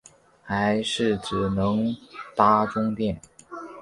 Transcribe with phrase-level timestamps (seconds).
[0.41, 1.95] 还是只能
[2.35, 3.21] 搭终电